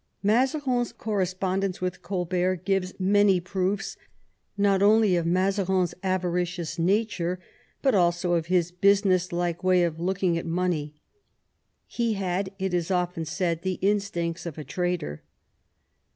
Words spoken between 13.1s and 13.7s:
said,